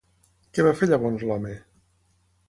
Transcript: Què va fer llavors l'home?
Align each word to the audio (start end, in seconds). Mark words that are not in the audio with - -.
Què 0.57 0.63
va 0.67 0.71
fer 0.79 0.87
llavors 0.91 1.25
l'home? 1.31 1.51